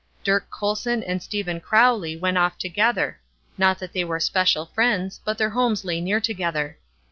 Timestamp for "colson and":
0.49-1.21